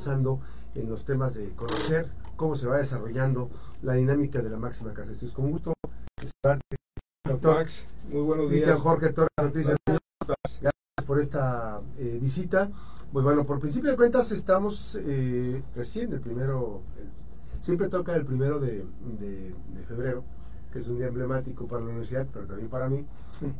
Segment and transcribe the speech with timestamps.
[0.00, 0.40] avanzando
[0.74, 2.06] en los temas de conocer
[2.36, 3.50] cómo se va desarrollando
[3.82, 5.34] la dinámica de la máxima casa de estudios.
[5.34, 5.74] Con gusto,
[7.28, 8.80] doctor Max, muy buenos días.
[8.80, 9.76] Jorge Torres, noticias.
[10.26, 12.70] Gracias por esta eh, visita.
[13.12, 16.82] Pues bueno, por principio de cuentas estamos eh, recién, el primero,
[17.60, 18.86] siempre toca el primero de,
[19.18, 19.54] de,
[19.86, 20.24] febrero,
[20.72, 23.04] que es un día emblemático para la universidad, pero también para mí.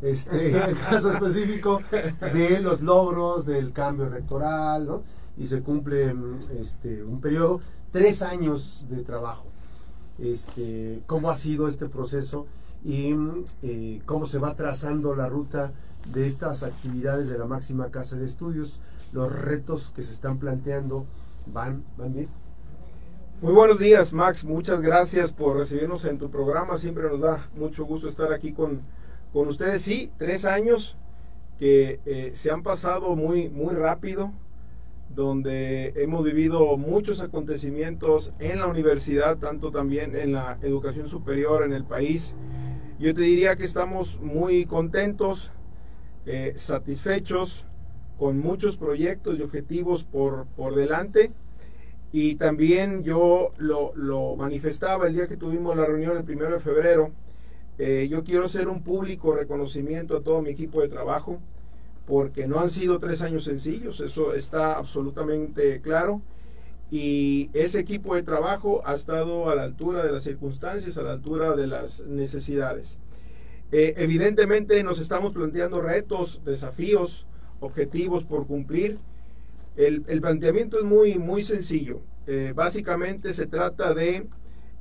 [0.01, 5.03] Este, el caso específico de los logros del cambio rectoral, ¿no?
[5.41, 6.15] Y se cumple
[6.61, 9.47] este, un periodo, tres años de trabajo.
[10.21, 12.47] Este, ¿Cómo ha sido este proceso
[12.85, 13.12] y
[13.62, 15.73] eh, cómo se va trazando la ruta
[16.12, 18.81] de estas actividades de la máxima casa de estudios?
[19.12, 21.07] los retos que se están planteando
[21.47, 22.29] van, van bien.
[23.41, 24.45] Muy buenos días, Max.
[24.45, 26.77] Muchas gracias por recibirnos en tu programa.
[26.79, 28.81] Siempre nos da mucho gusto estar aquí con,
[29.33, 29.83] con ustedes.
[29.83, 30.97] Sí, tres años
[31.59, 34.33] que eh, se han pasado muy, muy rápido,
[35.14, 41.72] donde hemos vivido muchos acontecimientos en la universidad, tanto también en la educación superior en
[41.72, 42.34] el país.
[42.98, 45.50] Yo te diría que estamos muy contentos,
[46.27, 47.64] eh, satisfechos
[48.19, 51.33] con muchos proyectos y objetivos por, por delante.
[52.12, 56.61] Y también yo lo, lo, manifestaba el día que tuvimos la reunión el primero de
[56.61, 57.12] febrero.
[57.78, 61.41] Eh, yo quiero hacer un público reconocimiento a todo mi equipo de trabajo,
[62.11, 66.20] porque no han sido tres años sencillos, eso está absolutamente claro.
[66.91, 71.12] Y ese equipo de trabajo ha estado a la altura de las circunstancias, a la
[71.12, 72.98] altura de las necesidades.
[73.70, 77.27] Eh, evidentemente nos estamos planteando retos, desafíos,
[77.61, 78.98] objetivos por cumplir.
[79.77, 82.00] El, planteamiento es muy, muy sencillo.
[82.27, 84.27] Eh, básicamente se trata de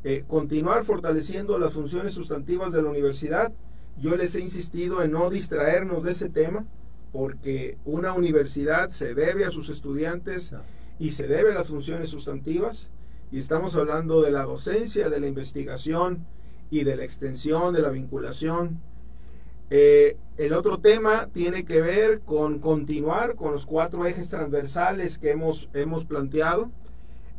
[0.03, 3.53] eh, continuar fortaleciendo las funciones sustantivas de la universidad.
[4.01, 6.65] Yo les he insistido en no distraernos de ese tema,
[7.11, 10.53] porque una universidad se debe a sus estudiantes
[10.99, 12.89] y se debe a las funciones sustantivas.
[13.31, 16.25] Y estamos hablando de la docencia, de la investigación
[16.71, 18.81] y de la extensión, de la vinculación
[19.71, 25.31] eh, el otro tema tiene que ver con continuar con los cuatro ejes transversales que
[25.31, 26.71] hemos, hemos planteado.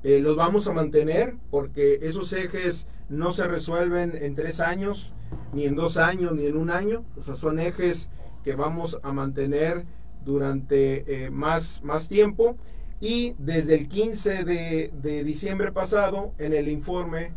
[0.03, 5.13] Eh, los vamos a mantener porque esos ejes no se resuelven en tres años,
[5.53, 7.05] ni en dos años, ni en un año.
[7.17, 8.09] O sea, son ejes
[8.43, 9.85] que vamos a mantener
[10.25, 12.57] durante eh, más, más tiempo.
[13.01, 17.33] Y desde el 15 de, de diciembre pasado, en el informe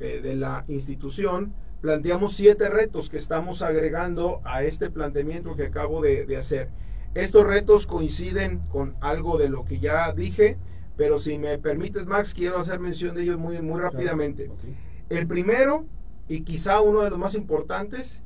[0.00, 1.54] de la institución,
[1.84, 6.70] planteamos siete retos que estamos agregando a este planteamiento que acabo de, hacer.
[7.12, 10.56] Estos retos coinciden con algo de lo que ya dije,
[10.96, 14.50] pero si me permites, Max, quiero hacer mención de ellos muy, muy rápidamente.
[15.10, 15.84] El primero,
[16.26, 18.22] y quizá uno de los más importantes,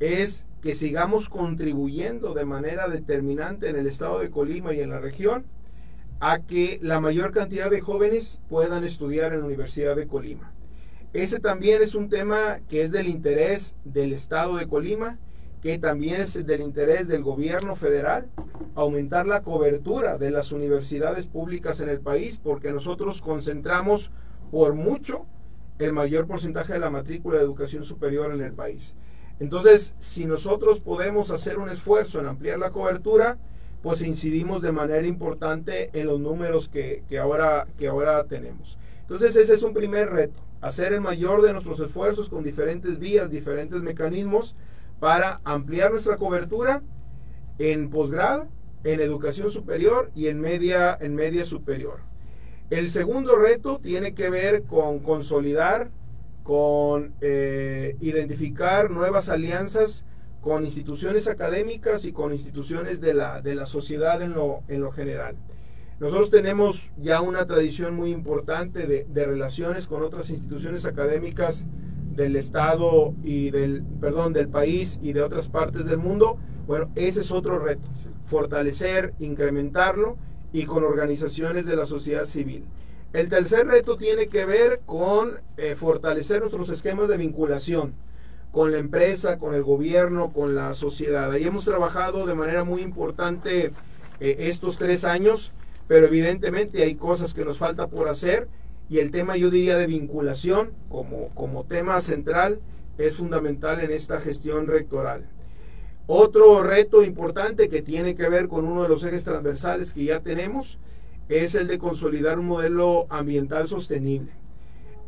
[0.00, 4.98] es que sigamos contribuyendo de manera determinante en el estado de Colima y en la
[4.98, 5.46] región
[6.18, 10.52] a que la mayor cantidad de jóvenes puedan estudiar en la Universidad de Colima.
[11.12, 15.20] Ese también es un tema que es del interés del Estado de Colima,
[15.62, 18.26] que también es del interés del gobierno federal,
[18.74, 24.10] aumentar la cobertura de las universidades públicas en el país, porque nosotros concentramos
[24.50, 25.26] por mucho
[25.78, 28.96] el mayor porcentaje de la matrícula de educación superior en el país.
[29.38, 33.38] Entonces, si nosotros podemos hacer un esfuerzo en ampliar la cobertura,
[33.82, 38.78] pues incidimos de manera importante en los números que, ahora, que ahora tenemos.
[39.02, 43.30] Entonces, ese es un primer reto hacer el mayor de nuestros esfuerzos con diferentes vías,
[43.30, 44.54] diferentes mecanismos
[44.98, 46.82] para ampliar nuestra cobertura
[47.58, 48.48] en posgrado,
[48.84, 52.00] en educación superior y en media, en media superior.
[52.70, 55.90] El segundo reto tiene que ver con consolidar,
[56.46, 60.04] con eh, identificar nuevas alianzas
[60.40, 64.92] con instituciones académicas y con instituciones de la, de la sociedad en lo, en lo
[64.92, 65.34] general.
[65.98, 71.64] Nosotros tenemos ya una tradición muy importante de, relaciones con otras instituciones académicas
[72.14, 76.38] del Estado y del, perdón, del país y de otras partes del mundo.
[76.68, 77.88] Bueno, ese es otro reto,
[78.26, 80.16] fortalecer, incrementarlo
[80.52, 82.66] y con organizaciones de la sociedad civil.
[83.16, 87.94] El tercer reto tiene que ver con eh, fortalecer nuestros esquemas de vinculación
[88.52, 91.32] con la empresa, con el gobierno, con la sociedad.
[91.32, 93.72] Ahí hemos trabajado de manera muy importante
[94.20, 95.50] eh, estos tres años
[95.88, 98.48] pero evidentemente hay cosas que nos falta por hacer
[98.90, 102.60] y el tema yo diría de vinculación como, como tema central
[102.98, 105.24] es fundamental en esta gestión rectoral.
[106.06, 110.20] Otro reto importante que tiene que ver con uno de los ejes transversales que ya
[110.20, 110.76] tenemos
[111.28, 114.32] es el de consolidar un modelo ambiental sostenible.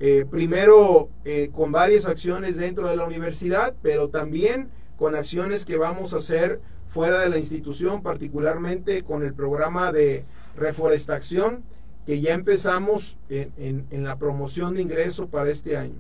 [0.00, 5.76] Eh, primero eh, con varias acciones dentro de la universidad, pero también con acciones que
[5.76, 6.60] vamos a hacer
[6.92, 10.24] fuera de la institución, particularmente con el programa de
[10.56, 11.62] reforestación
[12.06, 15.96] que ya empezamos en, en la promoción de ingreso para este año.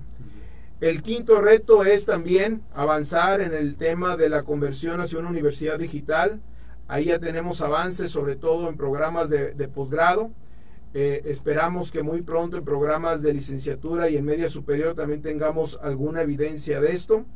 [0.80, 5.76] El quinto reto es también avanzar en el tema de la conversión hacia una universidad
[5.76, 6.40] digital.
[6.88, 10.30] Ahí ya tenemos avances, sobre todo en programas de, posgrado.
[10.94, 15.78] Eh, esperamos que muy pronto en programas de licenciatura y en media superior también tengamos
[15.82, 17.26] alguna evidencia de esto.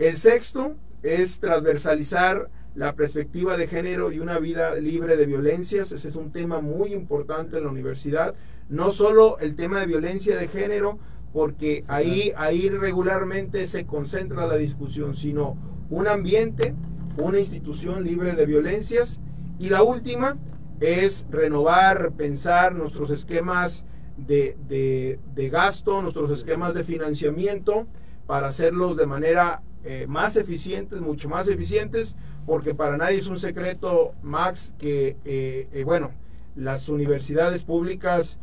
[0.00, 5.92] El sexto es transversalizar la perspectiva de género y una vida libre de violencias.
[5.92, 8.34] Ese es un tema muy importante en la universidad.
[8.68, 10.98] No solo el tema de violencia de género,
[11.32, 15.56] porque ahí, ahí regularmente se concentra la discusión, sino
[15.90, 16.74] un ambiente,
[17.20, 19.20] una institución libre de violencias.
[19.58, 20.38] Y la última
[20.80, 23.84] es renovar, pensar nuestros esquemas
[24.16, 27.86] de, de, gasto, nuestros esquemas de financiamiento,
[28.26, 33.38] para hacerlos de manera eh, más eficientes, mucho más eficientes, porque para nadie es un
[33.38, 36.12] secreto, Max, que, eh, eh, bueno,
[36.54, 38.38] las universidades públicas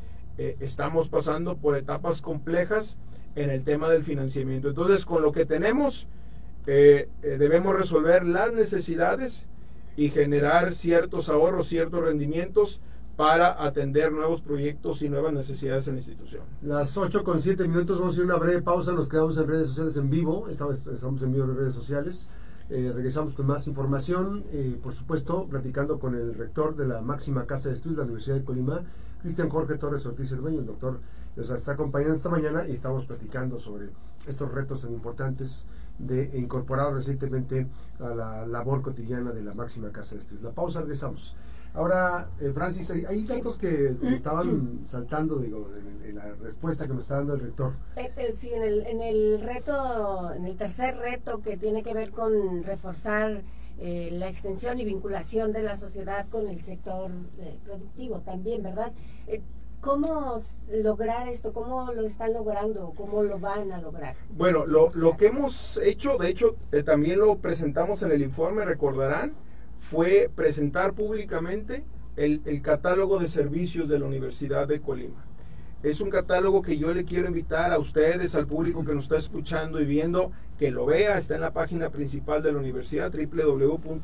[0.59, 2.99] estamos pasando por etapas complejas
[3.33, 4.69] en el tema del financiamiento.
[4.69, 6.07] Entonces, con lo que tenemos,
[6.67, 9.45] eh, eh, debemos resolver las necesidades
[9.95, 12.81] y generar ciertos ahorros, ciertos rendimientos
[13.15, 16.43] para atender nuevos proyectos y nuevas necesidades en la institución.
[16.61, 19.67] Las 8 con 7 minutos, vamos a hacer una breve pausa, nos quedamos en redes
[19.69, 22.29] sociales en vivo, estamos, estamos en vivo en redes sociales.
[22.69, 24.43] regresamos con más información,
[24.83, 28.35] por supuesto, platicando con el rector de la máxima casa de estudios de la Universidad
[28.35, 28.83] de Colima,
[29.21, 30.99] Cristian Jorge Torres Ortiz el el doctor,
[31.37, 33.89] nos está acompañando esta mañana y estamos platicando sobre
[34.27, 35.65] estos retos tan importantes
[35.97, 37.67] de incorporar recientemente
[37.99, 40.43] a la labor cotidiana de la máxima casa de estudios.
[40.43, 41.35] La pausa, regresamos.
[41.73, 45.69] Ahora, eh, Francis, hay, datos que estaban saltando, digo,
[46.03, 47.73] en, la respuesta que nos está dando el rector.
[48.37, 52.63] sí, en el, en el reto, en el tercer reto que tiene que ver con
[52.63, 53.43] reforzar
[53.79, 58.91] eh, la extensión y vinculación de la sociedad con el sector eh, productivo también, ¿verdad?
[59.27, 59.41] Eh,
[59.81, 61.53] ¿Cómo lograr esto?
[61.53, 62.93] ¿Cómo lo están logrando?
[62.97, 64.15] ¿Cómo lo van a lograr?
[64.29, 69.33] Bueno, lo, que hemos hecho, de hecho, también lo presentamos en el informe, recordarán,
[69.79, 71.85] fue presentar públicamente
[72.15, 75.23] el, el catálogo de servicios de la Universidad de Colima.
[75.83, 79.17] Es un catálogo que yo le quiero invitar a ustedes, al público que nos está
[79.17, 81.19] escuchando y viendo, que lo vea.
[81.19, 84.01] Está en la página principal de la universidad, www.ucol.mx,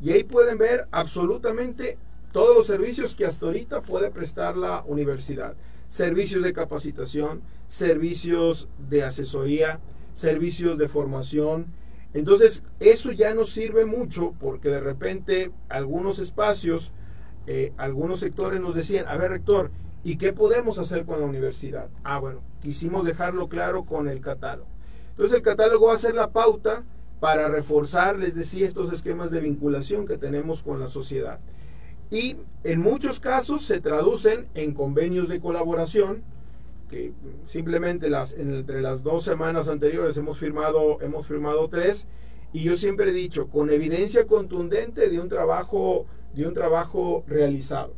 [0.00, 1.98] y ahí pueden ver absolutamente
[2.34, 5.54] todos los servicios que hasta ahorita puede prestar la universidad.
[5.88, 9.78] Servicios de capacitación, servicios de asesoría,
[10.16, 11.66] servicios de formación.
[12.12, 16.90] Entonces, eso ya nos sirve mucho porque de repente algunos espacios,
[17.46, 19.70] eh, algunos sectores nos decían, a ver, rector,
[20.06, 21.88] ¿Y qué podemos hacer con la universidad?
[22.02, 24.68] Ah, bueno, quisimos dejarlo claro con el catálogo.
[25.12, 26.84] Entonces el catálogo va a ser la pauta
[27.20, 31.38] para reforzar, les decía, estos esquemas de vinculación que tenemos con la sociedad.
[32.10, 36.22] Y en muchos casos se traducen en convenios de colaboración,
[36.88, 37.12] que
[37.46, 42.06] simplemente las, entre las dos semanas anteriores hemos firmado, hemos firmado tres,
[42.52, 47.94] y yo siempre he dicho, con evidencia contundente de un trabajo, de un trabajo realizado.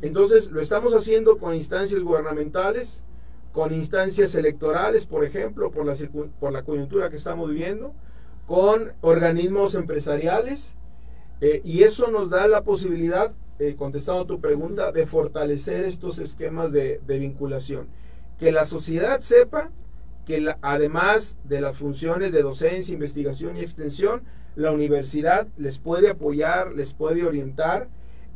[0.00, 3.02] Entonces, lo estamos haciendo con instancias gubernamentales,
[3.52, 5.94] con instancias electorales, por ejemplo, por la,
[6.40, 7.94] por la coyuntura que estamos viviendo,
[8.46, 10.74] con organismos empresariales,
[11.40, 16.72] eh, y eso nos da la posibilidad, eh, contestando tu pregunta, de fortalecer estos esquemas
[16.72, 17.88] de, vinculación.
[18.38, 19.70] Que la sociedad sepa
[20.24, 24.22] que además de las funciones de docencia, investigación y extensión,
[24.54, 27.88] la universidad les puede apoyar, les puede orientar,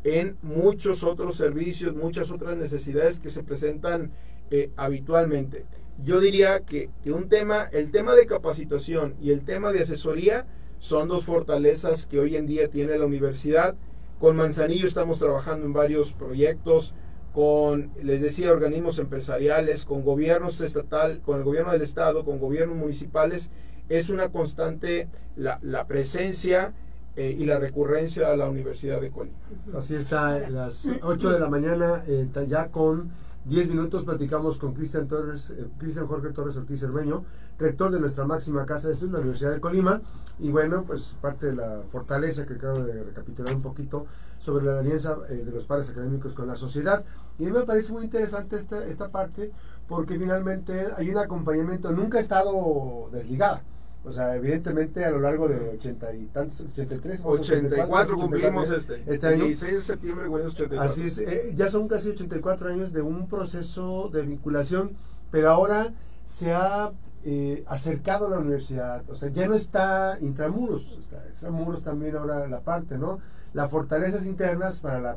[0.04, 4.12] en muchos otros servicios, muchas otras necesidades que se presentan
[4.52, 5.66] eh, habitualmente.
[6.04, 10.46] Yo diría que, un tema, el tema de capacitación y el tema de asesoría
[10.78, 13.74] son dos fortalezas que hoy en día tiene la universidad.
[14.18, 16.94] Con Manzanillo estamos trabajando en varios proyectos,
[17.34, 22.76] con, les decía, organismos empresariales, con gobiernos estatal, con el gobierno del estado, con gobiernos
[22.76, 23.50] municipales.
[23.90, 26.72] Es una constante la, la presencia
[27.14, 29.36] eh, y la recurrencia a la Universidad de Colima.
[29.76, 33.10] Así está, las 8 de la mañana, eh, ya con
[33.48, 37.24] 10 minutos platicamos con Cristian Torres, eh, Cristian Jorge Torres Ortiz Cermeño,
[37.60, 40.00] rector de nuestra máxima casa de estudios, la Universidad de Colima,
[40.40, 44.06] y bueno, pues parte de la fortaleza que acabo de recapitular un poquito
[44.38, 47.04] sobre la alianza de los padres académicos con la sociedad.
[47.38, 49.52] Y a mí me parece muy interesante esta, esta parte
[49.86, 53.62] porque finalmente hay un acompañamiento, nunca ha estado desligada
[54.06, 59.02] o sea, evidentemente a lo largo de ochenta y tantos, 83, 84, cumplimos este.
[59.06, 59.44] Este año.
[59.44, 60.90] 16 de septiembre, bueno, 84.
[60.90, 64.92] Así es, eh, ya son casi 84 años de un proceso de vinculación,
[65.32, 65.92] pero ahora
[66.24, 66.92] se ha
[67.24, 72.46] eh, acercado a la universidad, o sea, ya no está intramuros, está extramuros también ahora
[72.46, 73.18] la parte, ¿no?
[73.56, 75.16] Las fortalezas internas para la,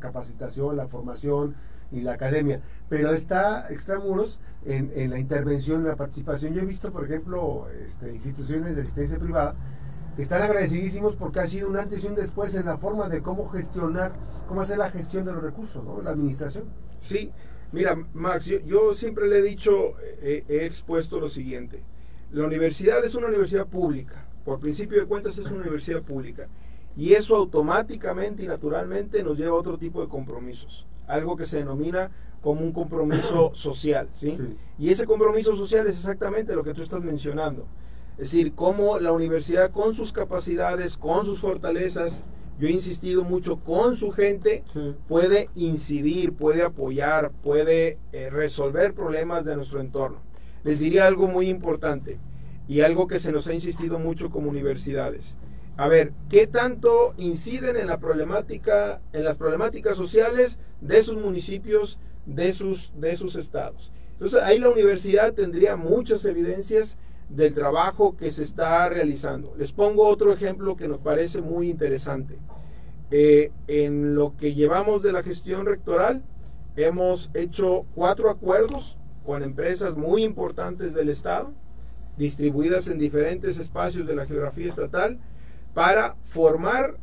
[0.00, 1.54] capacitación, la formación
[1.92, 6.54] y la academia, pero está extramuros en, en la intervención, en la participación.
[6.54, 9.54] Yo he visto, por ejemplo, este, instituciones de asistencia privada
[10.16, 13.22] que están agradecidísimos porque ha sido un antes y un después en la forma de
[13.22, 14.12] cómo gestionar,
[14.48, 16.02] cómo hacer la gestión de los recursos, ¿no?
[16.02, 16.64] la administración.
[16.98, 17.30] Sí,
[17.70, 21.84] mira, Max, yo, siempre le he dicho, he expuesto lo siguiente.
[22.32, 26.48] La universidad es una universidad pública, por principio de cuentas es una universidad pública.
[26.96, 31.58] Y eso automáticamente y naturalmente nos lleva a otro tipo de compromisos, algo que se
[31.58, 32.10] denomina
[32.42, 34.08] como un compromiso social.
[34.18, 34.36] ¿sí?
[34.78, 37.66] Y ese compromiso social es exactamente lo que tú estás mencionando.
[38.12, 42.24] Es decir, cómo la universidad con sus capacidades, con sus fortalezas,
[42.58, 44.64] yo he insistido mucho, con su gente
[45.06, 50.28] puede incidir, puede apoyar, puede eh, resolver problemas de nuestro entorno
[50.64, 52.18] les diría algo muy importante
[52.66, 55.34] y algo que se nos ha insistido mucho como universidades.
[55.78, 62.00] A ver, ¿qué tanto inciden en la problemática, en las problemáticas sociales de sus municipios,
[62.26, 63.92] de sus, de sus estados?
[64.14, 66.96] Entonces, ahí la universidad tendría muchas evidencias
[67.28, 69.54] del trabajo que se está realizando.
[69.56, 72.38] Les pongo otro ejemplo que nos parece muy interesante.
[73.12, 76.24] Eh, en lo que llevamos de la gestión rectoral,
[76.74, 81.52] hemos hecho cuatro acuerdos con empresas muy importantes del Estado,
[82.16, 85.20] distribuidas en diferentes espacios de la geografía estatal,
[85.78, 86.96] para formar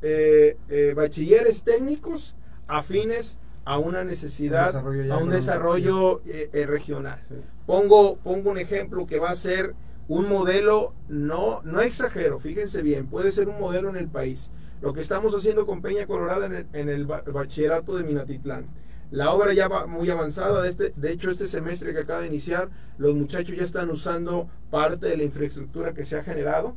[0.00, 2.34] eh, eh, bachilleres técnicos
[2.66, 7.20] afines a una necesidad, a un desarrollo eh, regional.
[7.66, 9.74] Pongo, pongo un ejemplo que va a ser
[10.08, 14.50] un modelo, no, no exagero, fíjense bien, puede ser un modelo en el país.
[14.80, 18.68] Lo que estamos haciendo con Peña Colorada en el, en el bachillerato de Minatitlán
[19.10, 22.26] la obra ya va muy avanzada, de, este, de hecho este semestre que acaba de
[22.26, 26.74] iniciar, los muchachos ya están usando parte de la infraestructura que se ha generado.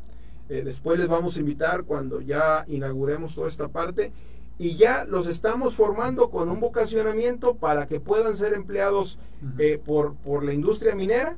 [0.49, 4.11] Eh, después les vamos a invitar cuando ya inauguremos toda esta parte.
[4.59, 9.19] Y ya los estamos formando con un vocacionamiento para que puedan ser empleados
[9.59, 11.37] eh, por, por la industria minera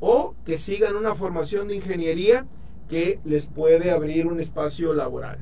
[0.00, 2.44] o que sigan una formación de ingeniería
[2.88, 5.38] que les puede abrir un espacio laboral.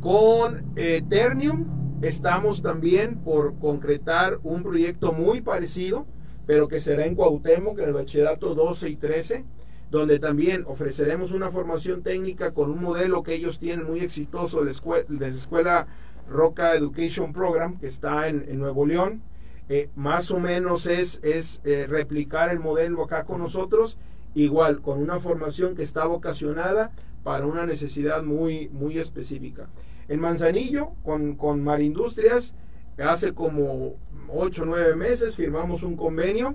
[0.00, 6.06] Con eh, Ternium Estamos también por concretar un proyecto muy parecido,
[6.46, 9.44] pero que será en Cuauhtémoc, en el bachillerato 12 y 13,
[9.90, 14.74] donde también ofreceremos una formación técnica con un modelo que ellos tienen muy exitoso de
[15.08, 15.86] la escuela,
[16.28, 19.22] Roca Education Program, que está en, Nuevo León.
[19.70, 23.98] Eh, más o menos es, es eh, replicar el modelo acá con nosotros,
[24.34, 26.92] igual con una formación que está vocacionada
[27.22, 29.68] para una necesidad muy, muy específica.
[30.08, 32.54] En Manzanillo, con, con Marindustrias,
[32.98, 33.94] hace como
[34.28, 36.54] 8 o 9 meses firmamos un convenio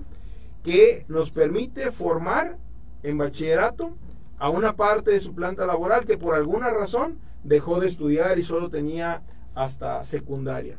[0.62, 2.58] que nos permite formar
[3.04, 3.94] en bachillerato
[4.38, 8.42] a una parte de su planta laboral que por alguna razón dejó de estudiar y
[8.42, 9.22] solo tenía
[9.54, 10.78] hasta secundaria.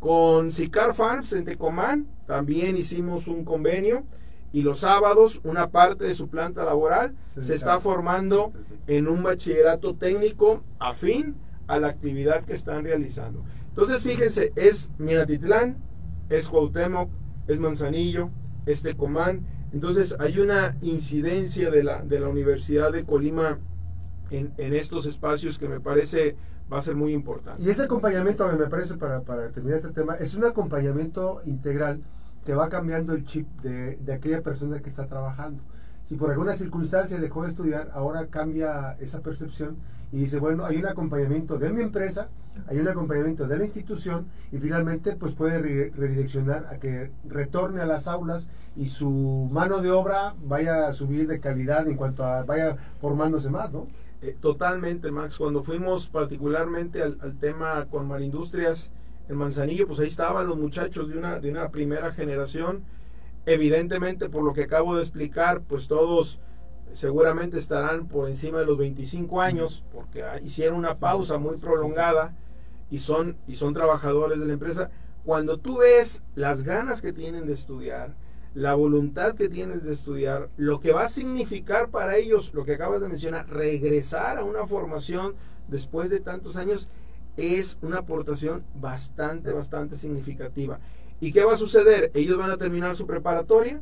[0.00, 4.04] Con Sicar Farms en Tecomán también hicimos un convenio
[4.52, 8.52] y los sábados una parte de su planta laboral se está formando
[8.86, 13.44] en un bachillerato técnico afín a la actividad que están realizando.
[13.68, 15.76] Entonces, fíjense, es Minatitlán,
[16.30, 17.10] es Cuauhtémoc,
[17.46, 18.30] es Manzanillo,
[18.66, 19.46] es Tecomán.
[19.72, 23.58] Entonces, hay una incidencia de la, de la Universidad de Colima
[24.30, 26.36] en, en estos espacios que me parece
[26.72, 27.62] va a ser muy importante.
[27.62, 32.02] Y ese acompañamiento, me parece, para, para terminar este tema, es un acompañamiento integral
[32.44, 35.62] que va cambiando el chip de, de aquella persona que está trabajando.
[36.04, 39.76] Si por alguna circunstancia dejó de estudiar, ahora cambia esa percepción
[40.12, 42.28] y dice, bueno, hay un acompañamiento de mi empresa,
[42.66, 47.86] hay un acompañamiento de la institución y finalmente pues puede redireccionar a que retorne a
[47.86, 52.44] las aulas y su mano de obra vaya a subir de calidad en cuanto a
[52.44, 53.88] vaya formándose más, ¿no?
[54.20, 55.38] Eh, totalmente, Max.
[55.38, 58.90] Cuando fuimos particularmente al, tema con Marindustrias
[59.28, 62.82] en Manzanillo, pues ahí estaban los muchachos de una, de una primera generación.
[63.46, 66.40] Evidentemente, por lo que acabo de explicar, pues todos
[66.94, 72.34] seguramente estarán por encima de los 25 años porque hicieron una pausa muy prolongada
[72.90, 74.90] y son, y son trabajadores de la empresa.
[75.24, 78.14] Cuando tú ves las ganas que tienen de estudiar,
[78.54, 82.74] la voluntad que tienen de estudiar, lo que va a significar para ellos, lo que
[82.74, 85.34] acabas de mencionar, regresar a una formación
[85.68, 86.88] después de tantos años,
[87.36, 90.80] es una aportación bastante, bastante significativa.
[91.20, 92.10] ¿Y qué va a suceder?
[92.14, 93.80] Ellos van a terminar su preparatoria,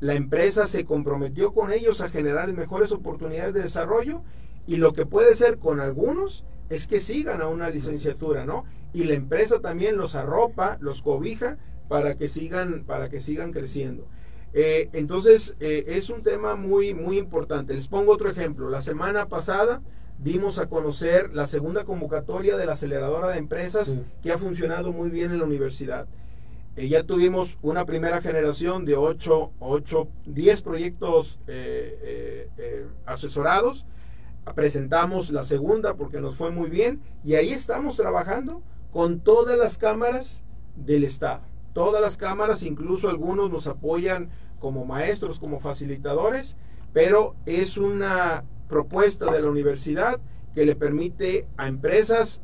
[0.00, 4.22] la empresa se comprometió con ellos a generar mejores oportunidades de desarrollo
[4.66, 8.64] y lo que puede ser con algunos es que sigan a una licenciatura, ¿no?
[8.92, 11.58] Y la empresa también los arropa, los cobija
[11.88, 14.06] para que sigan, para que sigan creciendo.
[14.52, 17.74] Eh, entonces, eh, es un tema muy, muy importante.
[17.74, 18.70] Les pongo otro ejemplo.
[18.70, 19.82] La semana pasada
[20.18, 24.00] dimos a conocer la segunda convocatoria de la aceleradora de empresas Sí.
[24.22, 26.06] que ha funcionado muy bien en la universidad.
[26.76, 31.38] Eh, ya tuvimos una primera generación de 8, 8 10 proyectos
[33.04, 33.84] asesorados.
[34.54, 38.62] Presentamos la segunda porque nos fue muy bien y ahí estamos trabajando
[38.92, 40.42] con todas las cámaras
[40.76, 41.42] del Estado.
[41.72, 46.56] Todas las cámaras, incluso algunos nos apoyan como maestros, como facilitadores,
[46.92, 50.20] pero es una propuesta de la universidad
[50.54, 52.40] que le permite a empresas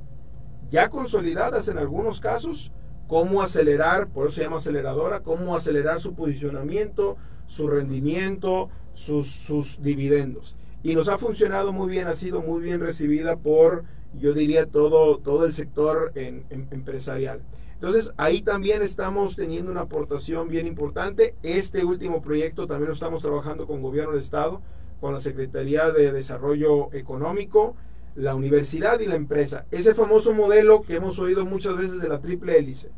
[0.71, 2.73] ya consolidadas en algunos casos,
[3.07, 7.17] cómo acelerar, por eso se llama aceleradora, cómo acelerar su posicionamiento,
[7.47, 10.57] su rendimiento, sus, sus dividendos.
[10.83, 13.85] Y nos ha funcionado muy bien, ha sido muy bien recibida por,
[14.19, 17.43] yo diría, todo, todo el sector empresarial.
[17.75, 21.35] Entonces, ahí también estamos teniendo una aportación bien importante.
[21.43, 24.61] Este último proyecto también lo estamos trabajando con Gobierno del Estado,
[25.01, 27.75] con la Secretaría de Desarrollo Económico,
[28.15, 29.67] la universidad y la empresa.
[29.71, 32.91] Ese famoso modelo que hemos oído muchas veces de la triple hélice.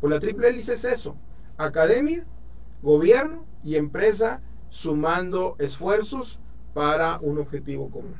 [0.00, 1.16] Pues la triple hélice es eso,
[1.56, 2.24] academia,
[2.82, 6.38] gobierno y empresa sumando esfuerzos
[6.74, 8.14] para un objetivo común.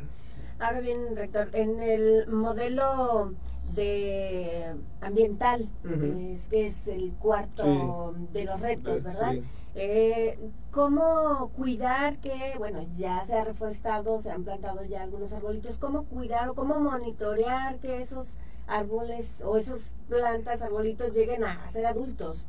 [0.58, 3.32] Ahora bien, rector, en el modelo
[3.74, 9.32] de ambiental, es que es el cuarto de los retos, ¿verdad?
[9.34, 9.42] Sí.
[9.74, 10.38] Eh,
[10.72, 16.04] ¿Cómo cuidar que, bueno, ya se ha reforestado, se han plantado ya algunos arbolitos, cómo
[16.04, 18.34] cuidar o cómo monitorear que esos
[18.66, 22.46] árboles o esas plantas, arbolitos lleguen a ser adultos?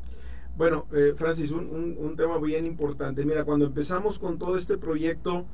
[0.57, 3.23] Bueno, eh, Francis, un, un- un tema bien importante.
[3.25, 5.45] Mira, cuando empezamos con todo este proyecto,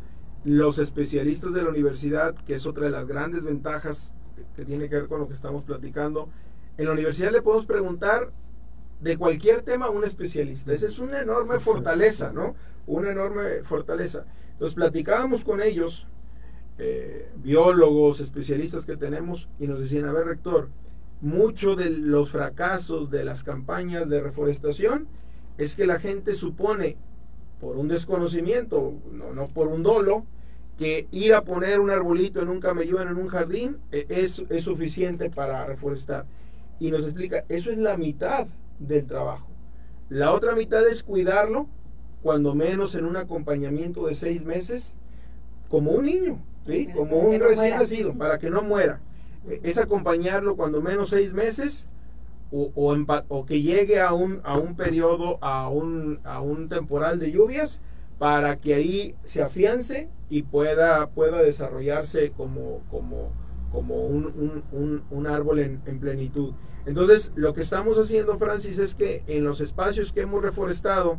[0.46, 4.14] los especialistas de la universidad, que es otra de las grandes ventajas
[4.56, 6.30] que, tiene que ver con lo que estamos platicando,
[6.78, 8.32] en la universidad le podemos preguntar
[9.02, 10.72] de cualquier tema a un especialista.
[10.72, 12.56] Esa es una enorme fortaleza, ¿no?
[12.86, 14.26] Una enorme fortaleza.
[14.52, 16.08] Entonces platicábamos con ellos,
[16.78, 20.70] eh, biólogos, especialistas que tenemos, y nos decían, a ver, rector,
[21.22, 25.08] mucho de los fracasos de las campañas de reforestación
[25.58, 26.98] es que la gente supone,
[27.60, 30.26] por un desconocimiento, no, no por un dolo,
[30.78, 34.64] que ir a poner un arbolito en un camellón, en un jardín, eh, es, es
[34.64, 36.26] suficiente para reforestar.
[36.80, 38.48] Y nos explica, eso es la mitad
[38.80, 39.48] del trabajo.
[40.10, 41.68] La otra mitad es cuidarlo,
[42.22, 44.94] cuando menos en un acompañamiento de seis meses,
[45.70, 46.88] como un niño, ¿sí?
[46.94, 47.80] Como un recién muera.
[47.80, 49.00] nacido, para que no muera.
[49.48, 51.88] Eh, Es acompañarlo cuando menos seis meses
[52.52, 52.96] o, o,
[53.30, 57.82] o que llegue a un, a un periodo, a un, a un temporal de lluvias,
[58.20, 63.32] para que ahí se afiance y pueda, pueda desarrollarse como, como,
[63.72, 66.54] como un, un- un- un árbol en, en plenitud.
[66.86, 71.18] Entonces, lo que estamos haciendo, Francis, es que en los espacios que hemos reforestado,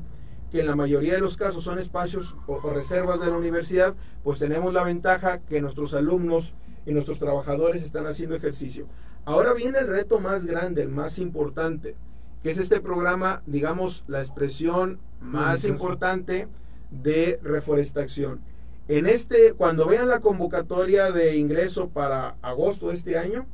[0.50, 3.94] que en la mayoría de los casos son espacios o, o reservas de la universidad,
[4.22, 6.54] pues tenemos la ventaja que nuestros alumnos
[6.86, 8.86] y nuestros trabajadores están haciendo ejercicio.
[9.24, 11.96] Ahora viene el reto más grande, el más importante,
[12.42, 16.46] que es este programa, digamos, la expresión más importante
[16.90, 18.40] de reforestación.
[18.88, 23.46] En este, cuando vean la convocatoria de ingreso para agosto de este año,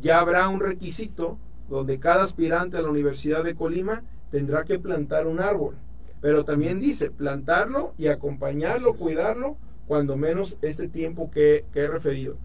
[0.00, 1.38] ya habrá un requisito
[1.68, 5.74] donde cada aspirante a la Universidad de Colima tendrá que plantar un árbol.
[6.20, 12.36] Pero también dice plantarlo y acompañarlo, cuidarlo, cuando menos este tiempo que, que he referido.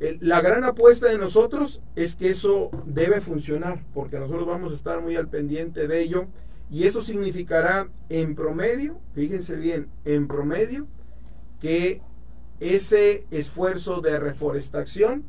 [0.00, 4.76] El- la gran apuesta de nosotros es que eso debe funcionar, porque nosotros vamos a
[4.76, 6.26] estar muy al pendiente de ello,
[6.72, 10.86] y eso significará en promedio, fíjense bien, en promedio,
[11.60, 12.00] que
[12.60, 15.24] ese esfuerzo de reforestación,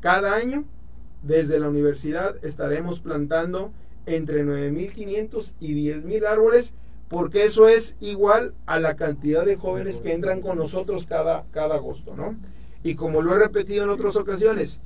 [0.00, 0.64] cada año,
[1.22, 3.72] desde la universidad estaremos plantando
[4.06, 6.74] entre 9.500 y 10.000 árboles,
[7.06, 11.76] porque eso es igual a la cantidad de jóvenes que entran con nosotros cada, cada
[11.76, 12.34] agosto, ¿no?
[12.82, 14.80] Y como lo he repetido en otras ocasiones,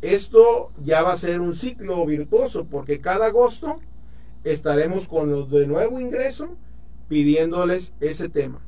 [0.00, 3.80] esto ya va a ser un ciclo virtuoso, porque cada agosto
[4.44, 6.56] estaremos con los de nuevo ingreso
[7.08, 8.60] pidiéndoles ese tema.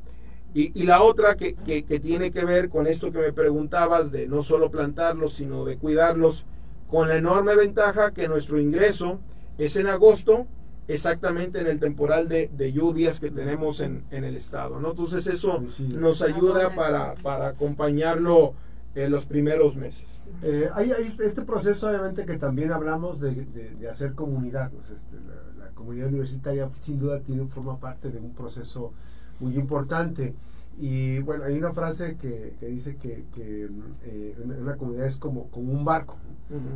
[0.53, 4.11] Y, y la otra que, que- que tiene que ver con esto que me preguntabas
[4.11, 6.45] de no solo plantarlos, sino de cuidarlos,
[6.87, 9.19] con la enorme ventaja que nuestro ingreso
[9.57, 10.47] es en agosto,
[10.87, 14.79] exactamente en el temporal de, de lluvias que tenemos en, en el estado.
[14.79, 14.91] ¿no?
[14.91, 15.61] Entonces eso
[15.95, 18.53] nos ayuda para, para acompañarlo
[18.95, 20.07] en los primeros meses.
[20.41, 24.71] Eh, hay, hay este proceso, obviamente, que también hablamos de, de- de hacer comunidad.
[24.71, 25.46] pues, este, la
[25.77, 28.91] comunidad universitaria, sin duda, tiene, forma parte de un proceso
[29.39, 30.33] muy importante.
[30.79, 33.69] Y bueno, hay una frase que, que dice que, que,
[34.03, 36.17] eh, una, comunidad es como, como un barco,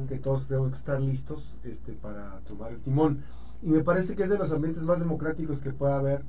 [0.07, 3.19] que todos tenemos que estar listos este, para tomar el timón.
[3.61, 6.23] Y me parece que es de los ambientes más democráticos que pueda haber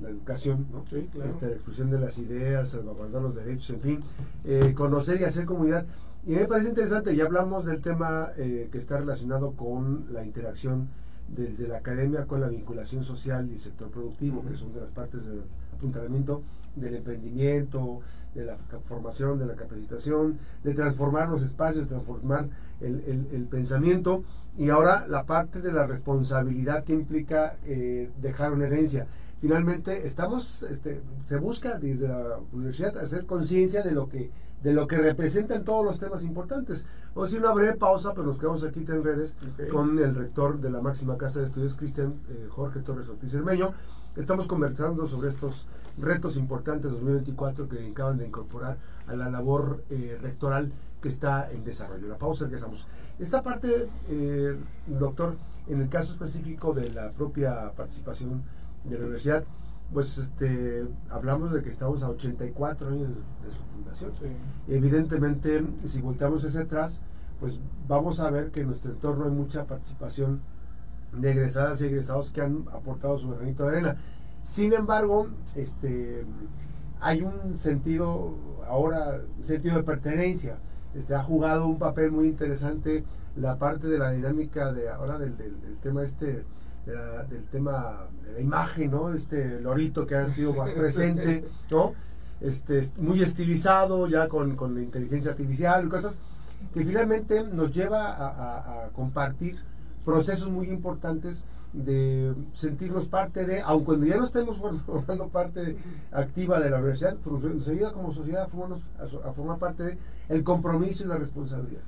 [0.00, 0.84] la, educación, ¿no?
[0.90, 1.30] Sí, claro.
[1.30, 4.00] Este, la expresión de las ideas, salvaguardar los derechos, en fin,
[4.44, 5.86] eh, conocer y hacer comunidad.
[6.26, 10.88] Y me parece interesante, ya hablamos del tema eh, que está relacionado con la interacción
[11.28, 15.24] desde la academia con la vinculación social y sector productivo, que son de las partes
[15.24, 16.42] del apuntalamiento
[16.76, 18.00] del emprendimiento,
[18.34, 22.48] de la formación, de la capacitación, de transformar los espacios, transformar
[22.80, 24.24] el, el, pensamiento
[24.58, 29.06] y ahora la parte de la responsabilidad que implica eh, dejar una herencia.
[29.40, 34.30] Finalmente, estamos, este, se busca desde la universidad hacer conciencia de lo que
[34.64, 36.86] de lo que representan todos los temas importantes.
[37.14, 39.36] Vamos a hacer una breve pausa, pero nos quedamos aquí en redes
[39.70, 43.74] con el rector de la máxima casa de estudios, Cristian eh, Jorge Torres Ortiz Hermeño.
[44.16, 45.66] Estamos conversando sobre estos
[45.98, 50.72] retos importantes 2024 que acaban de incorporar a la labor eh, rectoral
[51.02, 52.08] que está en desarrollo.
[52.08, 52.86] La pausa, empezamos.
[53.18, 55.36] Esta parte, eh, doctor,
[55.68, 58.42] en el caso específico de la propia participación
[58.84, 59.44] de la universidad,
[59.94, 64.12] pues este, hablamos de que estamos a 84 años de, su fundación.
[64.66, 67.00] Evidentemente, si volteamos hacia atrás,
[67.38, 70.40] pues vamos a ver que en nuestro entorno hay mucha participación
[71.12, 73.96] de egresadas y egresados que han aportado su granito de arena.
[74.42, 76.26] Sin embargo, este,
[77.00, 78.34] hay un sentido
[78.68, 80.58] ahora, un sentido de pertenencia.
[80.96, 83.04] Este, ha jugado un papel muy interesante
[83.36, 86.44] la parte de la dinámica de ahora del, del tema este
[86.86, 89.12] del tema de la imagen, ¿no?
[89.12, 91.92] Este lorito que ha sido más presente, ¿no?
[92.40, 96.18] Este, muy estilizado, ya con, con la inteligencia artificial y cosas
[96.72, 99.58] que finalmente nos lleva a, compartir
[100.04, 101.42] procesos muy importantes
[101.72, 105.76] de sentirnos parte de, aun cuando ya no estemos formando parte
[106.12, 111.08] activa de la universidad, nos como sociedad a, a formar parte de el compromiso y
[111.08, 111.82] la responsabilidad.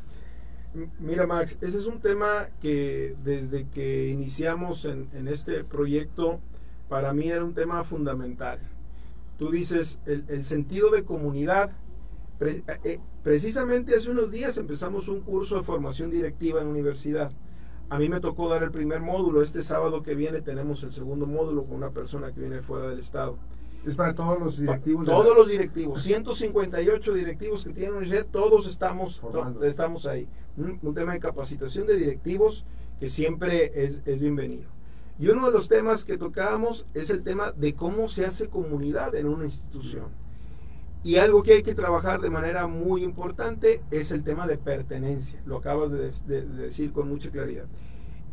[0.99, 6.41] Mira, Max, ese es un tema que desde que iniciamos en, este proyecto,
[6.89, 8.59] para mí era un tema fundamental.
[9.39, 11.73] Tú dices, el, sentido de comunidad.
[12.41, 17.33] Eh, precisamente hace unos días empezamos un curso de formación directiva en universidad.
[17.89, 19.41] A mí me tocó dar el primer módulo.
[19.43, 22.99] Este sábado que viene tenemos el segundo módulo con una persona que viene fuera del
[22.99, 23.39] estado.
[23.87, 25.07] Es para todos los directivos.
[25.07, 29.23] Todos los directivos, 158 directivos que tienen universidad, todos estamos,
[29.63, 30.29] estamos ahí.
[30.57, 32.65] Un, tema de capacitación de directivos
[32.99, 34.69] que siempre es, bienvenido.
[35.21, 39.15] Y uno de los temas que tocábamos es el tema de cómo se hace comunidad
[39.15, 40.07] en una institución.
[41.05, 45.41] Y algo que hay que trabajar de manera muy importante es el tema de pertenencia.
[45.47, 47.67] Lo acabas de decir con mucha claridad.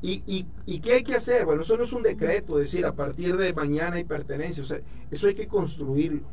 [0.06, 1.46] ¿Y, y, qué hay que hacer?
[1.46, 4.82] Bueno, eso no es un decreto, decir, a partir de mañana hay pertenencia, o sea,
[5.10, 6.28] eso hay que construirlo.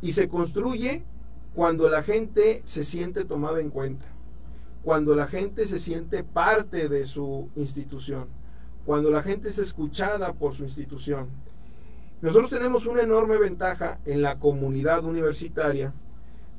[0.00, 1.02] Y se construye
[1.52, 4.06] cuando la gente se siente tomada en cuenta,
[4.84, 8.28] cuando la gente se siente parte de su institución,
[8.86, 11.30] cuando la gente es escuchada por su institución.
[12.22, 15.92] Nosotros tenemos una enorme ventaja en la comunidad universitaria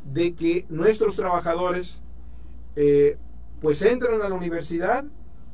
[0.03, 2.01] de que nuestros trabajadores
[2.75, 3.17] eh,
[3.61, 5.05] pues entran a la universidad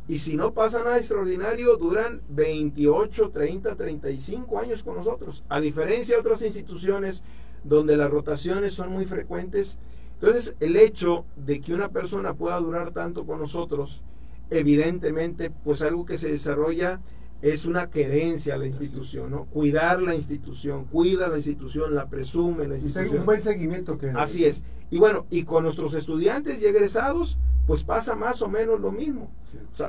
[0.07, 5.43] y si no pasa nada extraordinario, duran 28, 30, 35 años con nosotros.
[5.49, 7.23] A diferencia de otras instituciones
[7.63, 9.77] donde las rotaciones son muy frecuentes.
[10.19, 14.01] Entonces, el hecho de que una persona pueda durar tanto con nosotros,
[14.49, 17.01] evidentemente, pues algo que se desarrolla
[17.41, 19.45] es una querencia a la institución, ¿no?
[19.45, 23.19] Cuidar la institución, cuida la institución, la presume la institución.
[23.19, 24.09] Un buen seguimiento que...
[24.09, 24.63] Así es.
[24.89, 29.29] Y bueno, y con nuestros estudiantes y egresados, pues pasa más o menos lo mismo.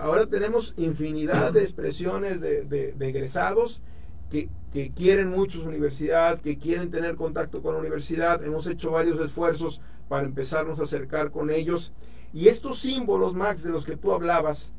[0.02, 3.80] ahora tenemos infinidad de expresiones de, egresados
[4.30, 4.50] que,
[4.96, 8.44] quieren mucho su universidad, que quieren tener contacto con la universidad.
[8.44, 11.92] Hemos hecho varios esfuerzos para empezarnos a acercar con ellos.
[12.34, 14.72] Y estos símbolos, Max, de los que tú hablabas,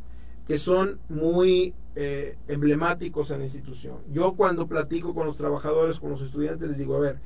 [0.46, 3.98] que son muy eh, emblemáticos en la institución.
[4.12, 7.20] Yo cuando platico con los trabajadores, con los estudiantes, les digo, a ver,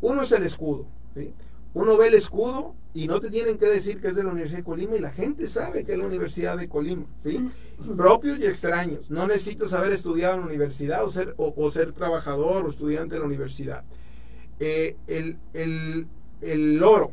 [0.00, 0.86] uno es el escudo.
[1.14, 1.32] ¿sí?
[1.72, 4.58] Uno ve el escudo y no te tienen que decir que es de la Universidad
[4.58, 7.48] de Colima y la gente sabe que es la Universidad de Colima, ¿sí?
[7.96, 9.08] propios y extraños.
[9.08, 13.20] No necesitas haber estudiado en la universidad o ser, o, ser trabajador o estudiante de
[13.20, 13.84] la universidad.
[14.58, 16.06] Eh, el, el,
[16.40, 17.12] el, oro,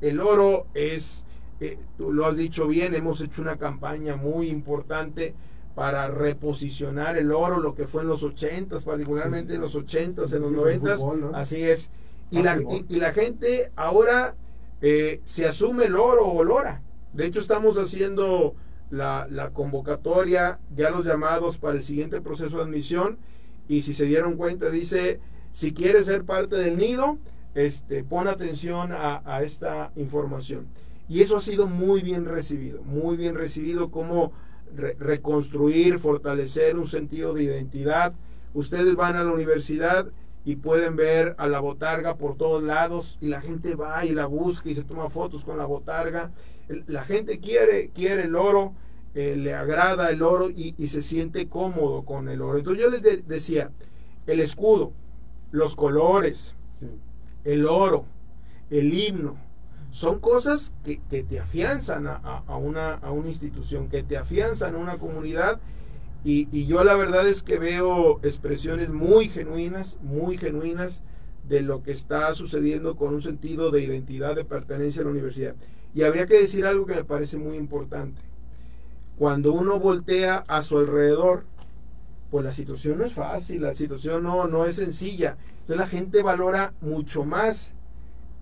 [0.00, 1.24] el oro es,
[1.60, 5.34] eh, tú lo has dicho bien, hemos hecho una campaña muy importante
[5.74, 10.42] para reposicionar el oro, lo que fue en los 80, particularmente en los 80, en
[10.42, 10.96] los 90,
[11.34, 11.90] así es
[12.30, 14.34] y la, y, la gente ahora
[14.80, 16.82] eh, se asume el oro o lora.
[17.12, 18.54] De hecho, estamos haciendo
[18.90, 23.18] la, la, convocatoria, ya los llamados para el siguiente proceso de admisión.
[23.66, 25.20] Y si se dieron cuenta, dice,
[25.52, 27.18] si quieres ser parte del nido,
[27.54, 30.66] este, pon atención a, esta información.
[31.08, 34.32] Y eso ha sido muy bien recibido, muy bien recibido como
[34.98, 38.12] reconstruir, fortalecer un sentido de identidad
[38.54, 40.06] ustedes van a la universidad
[40.48, 44.24] y pueden ver a la botarga por todos lados y la gente va y la
[44.24, 46.30] busca y se toma fotos con la botarga.
[46.86, 48.72] La gente quiere, quiere el oro,
[49.14, 52.56] eh, le agrada el oro y, se siente cómodo con el oro.
[52.56, 53.72] Entonces yo les decía,
[54.26, 54.94] el escudo,
[55.50, 56.54] los colores,
[57.44, 58.06] el oro,
[58.70, 59.36] el himno,
[59.90, 64.96] son cosas que, te afianzan a, una, a una institución, que te afianzan a una
[64.96, 65.60] comunidad
[66.24, 71.02] y, yo la verdad es que veo expresiones muy genuinas, muy genuinas
[71.48, 75.54] de lo que está sucediendo con un sentido de identidad, de pertenencia a la universidad.
[75.94, 78.20] Y habría que decir algo que me parece muy importante.
[79.16, 81.44] Cuando uno voltea a su alrededor,
[82.30, 85.38] pues la situación no es fácil, la situación no, no es sencilla.
[85.60, 87.74] Entonces la gente valora mucho más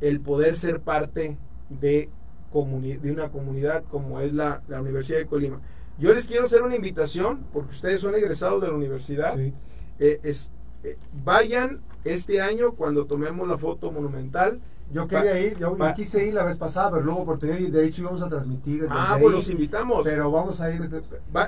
[0.01, 1.39] el poder ser parte
[1.71, 2.09] de,
[2.53, 5.61] de una comunidad como es la, la Universidad de Colima.
[5.99, 9.39] Yo les quiero hacer una invitación, porque ustedes son egresados de la universidad.
[9.39, 9.55] Eh,
[10.23, 10.51] es,
[10.85, 14.61] eh, vayan este año cuando tomemos la foto monumental.
[14.93, 18.03] Yo quería ir, yo, quise ir la vez pasada, pero luego por tener, de hecho
[18.03, 18.87] íbamos a transmitir.
[18.89, 20.03] Ah, pues los invitamos.
[20.05, 20.81] Pero vamos a ir,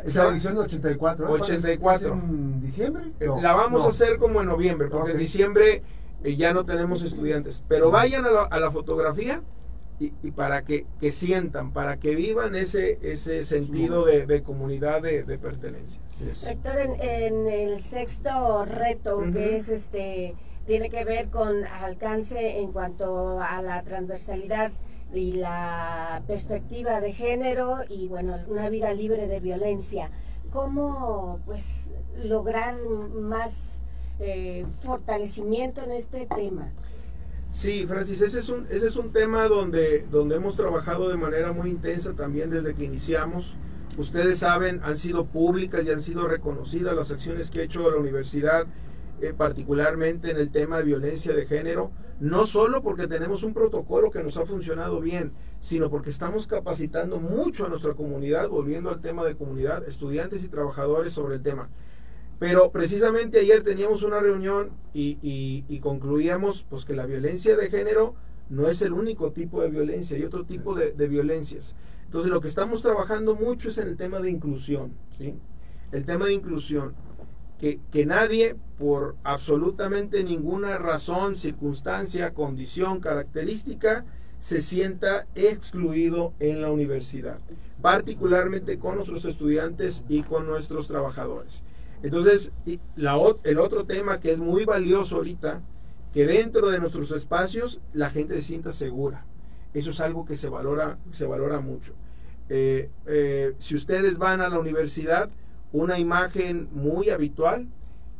[0.05, 1.31] es la edición de 84.
[1.31, 2.13] 84.
[2.15, 3.13] ¿En diciembre?
[3.41, 5.83] la vamos a hacer como en noviembre, porque en diciembre
[6.25, 7.63] eh, ya no tenemos estudiantes.
[7.69, 9.41] Pero vayan a la, a la fotografía
[10.01, 16.01] y, para que, sientan, para que vivan ese, ese sentido de, comunidad, de, pertenencia.
[16.47, 20.35] Héctor, en, el sexto reto, que es este
[20.67, 24.71] tiene que ver con alcance en cuanto a la transversalidad
[25.15, 30.11] y la perspectiva de género y bueno una vida libre de violencia
[30.53, 31.89] cómo pues
[32.23, 33.83] lograr más
[34.21, 36.71] eh, fortalecimiento en este tema
[37.51, 41.53] Sí, Francis, ese es un, ese es un tema donde, donde hemos trabajado de manera
[41.53, 43.57] muy intensa también desde que iniciamos.
[43.97, 47.97] Ustedes saben, han sido públicas y han sido reconocidas las acciones que ha hecho la
[47.97, 48.67] universidad,
[49.21, 54.11] eh, particularmente en el tema de violencia de género, no solo porque tenemos un protocolo
[54.13, 59.01] que nos ha funcionado bien, sino porque estamos capacitando mucho a nuestra comunidad, volviendo al
[59.01, 61.69] tema de comunidad, estudiantes y trabajadores sobre el tema.
[62.39, 68.15] Pero precisamente ayer teníamos una reunión y, concluíamos pues que la violencia de género
[68.49, 71.75] no es el único tipo de violencia, hay otro tipo de, violencias.
[72.05, 75.35] Entonces lo que estamos trabajando mucho es en el tema de inclusión, ¿sí?
[75.93, 76.95] El tema de inclusión.
[77.59, 84.05] Que nadie, por absolutamente ninguna razón, circunstancia, condición, característica,
[84.39, 87.39] se sienta excluido en la universidad,
[87.83, 91.65] particularmente con nuestros estudiantes y con nuestros trabajadores.
[92.03, 92.53] Entonces,
[92.97, 95.63] la, el otro tema que es muy valioso ahorita,
[96.13, 99.25] que dentro de nuestros espacios la gente se sienta segura.
[99.75, 101.93] Eso es algo que se valora, se valora mucho.
[102.49, 105.31] Eh, eh, si ustedes van a la universidad,
[105.73, 107.69] una imagen muy habitual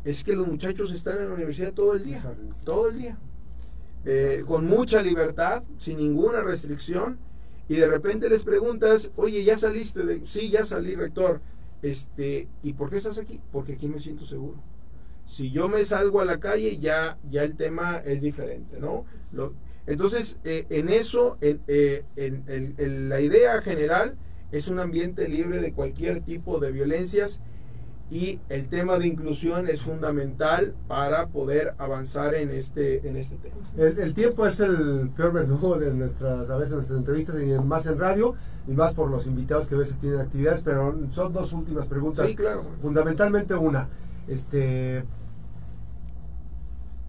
[0.05, 2.23] es que los muchachos están en la universidad todo el día,
[2.65, 3.19] todo el día,
[4.05, 7.19] eh, con mucha libertad, sin ninguna restricción,
[7.69, 10.05] y de repente les preguntas, oye, ¿ya saliste?
[10.05, 10.25] De...
[10.27, 11.41] Sí, ya salí, rector
[11.83, 13.41] este, ¿y por qué estás aquí?
[13.53, 14.57] Porque aquí me siento seguro.
[15.27, 19.05] Si yo me salgo a la calle, ya, ya el tema es diferente, ¿no?
[19.87, 24.17] entonces, eh, en eso, en, eh, en, la idea general
[24.53, 27.41] es un ambiente libre de cualquier tipo de violencias
[28.11, 33.57] y el tema de inclusión es fundamental para poder avanzar en este, en este tema.
[33.77, 37.99] El, tiempo es el peor verdugo de nuestras, a veces nuestras entrevistas y más en
[37.99, 38.35] radio
[38.67, 42.27] y más por los invitados que a veces tienen actividades, pero son dos últimas preguntas.
[42.29, 42.65] Sí, claro.
[42.81, 43.89] Fundamentalmente una,
[44.27, 45.03] este,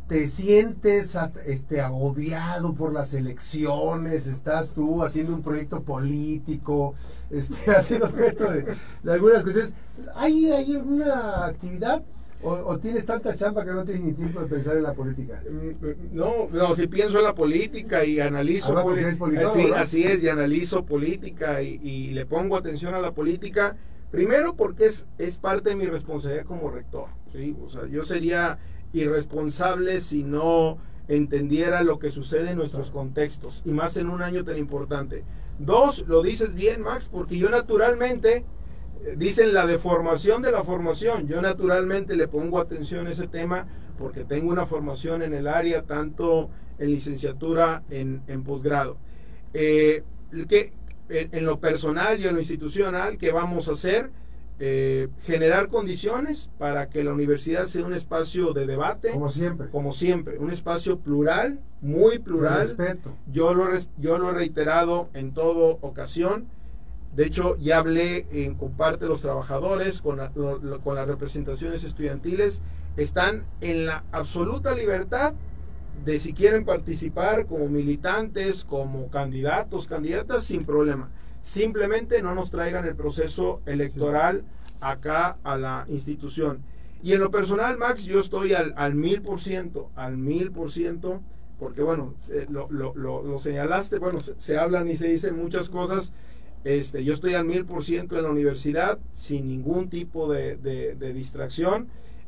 [0.10, 6.96] te sientes este, agobiado por las elecciones, estás tú haciendo un proyecto político,
[7.30, 8.76] este, haciendo objeto de,
[9.08, 9.72] algunas cuestiones.
[10.16, 12.04] ¿Hay, ¿Hay alguna actividad
[12.42, 15.44] o, tienes tanta chamba que no tienes ni tiempo de pensar en la política?
[15.48, 20.86] Mm, no, no si pienso en la política y analizo así, así, es, y analizo
[20.86, 23.76] política y, y, le pongo atención a la política,
[24.10, 27.10] primero porque es, es parte de mi responsabilidad como rector.
[27.32, 27.56] ¿sí?
[27.64, 28.58] O sea, yo sería
[28.94, 34.44] irresponsable si no entendiera lo que sucede en nuestros contextos y más en un año
[34.44, 35.24] tan importante.
[35.58, 38.46] Dos, lo dices bien, Max, porque yo naturalmente,
[39.04, 43.68] eh, dicen la deformación de la formación, yo naturalmente le pongo atención a ese tema
[43.98, 48.98] porque tengo una formación en el área, tanto en licenciatura, en, en posgrado.
[49.54, 50.04] Eh,
[50.48, 50.74] que,
[51.10, 54.12] en, lo personal y en lo institucional, ¿qué vamos a hacer?
[54.62, 59.12] Eh, generar condiciones para que la universidad sea un espacio de debate.
[59.12, 59.70] Como siempre.
[59.70, 62.60] Como siempre, un espacio plural, muy plural.
[62.60, 63.16] Respeto.
[63.32, 63.68] Yo lo,
[63.98, 66.48] yo lo he reiterado en toda ocasión.
[67.16, 70.20] De hecho, ya hablé en, con parte de los trabajadores, con,
[70.84, 72.62] con las representaciones estudiantiles.
[72.98, 75.34] están en la absoluta libertad
[76.04, 81.10] de si quieren participar como militantes, como candidatos, candidatas, sin problema.
[81.44, 84.44] Simplemente no nos traigan el proceso electoral
[84.82, 86.64] acá a la institución.
[87.02, 91.22] Y en lo personal, Max, yo estoy al, mil por ciento, al mil por ciento,
[91.58, 92.14] porque bueno,
[92.50, 96.12] lo, lo, lo, señalaste, bueno, se, hablan y se dicen muchas cosas.
[96.66, 101.14] Este, yo estoy al mil por ciento en la universidad, sin ningún tipo de, de,
[101.14, 101.88] distracción,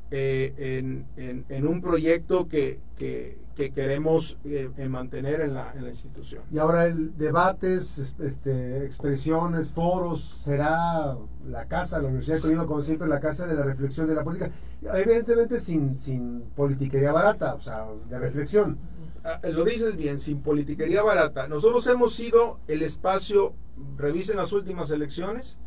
[0.10, 5.84] eh, en, en, en, un proyecto que, que, que queremos eh, mantener en la, en
[5.84, 6.44] la, institución.
[6.52, 12.82] Y ahora el debates, este, expresiones, foros, será la casa, la Universidad de Colima, como
[12.82, 14.52] siempre, la casa de la reflexión de la política.
[14.94, 18.78] Evidentemente sin, sin politiquería barata, o sea, de reflexión.
[19.24, 21.48] Ah, lo dices bien, sin politiquería barata.
[21.48, 23.54] Nosotros hemos sido el espacio,
[23.98, 25.58] revisen las últimas elecciones,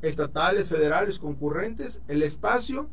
[0.00, 2.88] estatales, federales, concurrentes, el espacio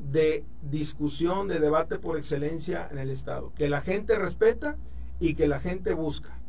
[0.00, 4.76] de discusión, de debate por excelencia en el Estado, que la gente respeta
[5.18, 6.40] y que la gente busca.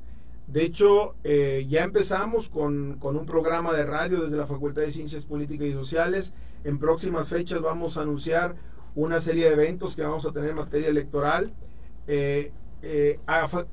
[0.47, 5.25] De hecho, eh, ya empezamos con, un programa de radio desde la Facultad de Ciencias
[5.25, 6.33] Políticas y Sociales.
[6.63, 8.55] En próximas fechas vamos a anunciar
[8.95, 11.53] una serie de eventos que vamos a tener en materia electoral.
[12.07, 13.19] Eh, eh,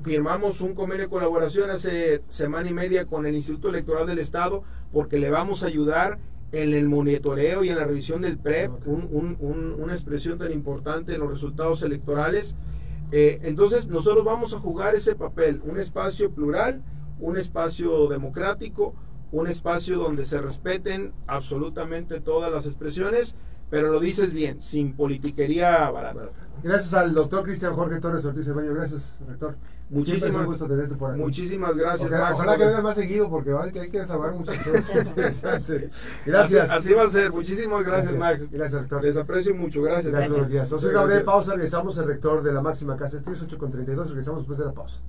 [0.03, 4.63] firmamos un convenio de colaboración hace semana y media con el Instituto Electoral del Estado
[4.93, 6.19] porque le vamos a ayudar
[6.51, 11.31] en el monitoreo y en la revisión del PREP, una expresión tan importante en los
[11.31, 12.55] resultados electorales.
[13.11, 16.83] Eh, entonces nosotros vamos a jugar ese papel, un espacio plural,
[17.19, 18.95] un espacio democrático,
[19.31, 23.35] un espacio donde se respeten absolutamente todas las expresiones,
[23.69, 26.29] pero lo dices bien, sin politiquería barata.
[26.61, 29.55] Gracias al doctor Cristian Jorge Torres Ortiz Baño, gracias, rector.
[29.89, 31.19] Muchísimas, gusto tenerte por aquí.
[31.19, 32.11] muchísimas gracias.
[32.11, 35.43] ojalá que vengas más seguido porque hay que, hay que desahogar muchas cosas
[36.25, 36.69] Gracias.
[36.69, 37.31] Así, va a ser.
[37.31, 38.51] Muchísimas gracias, Max.
[38.51, 39.03] Gracias, rector.
[39.03, 39.81] Les aprecio mucho.
[39.81, 40.11] Gracias.
[40.11, 40.71] Gracias, buenos días.
[40.71, 41.53] Nos una breve pausa.
[41.53, 43.17] Regresamos el rector de la máxima casa.
[43.17, 44.09] Estudios 8 con 32.
[44.09, 44.99] Regresamos después de la pausa.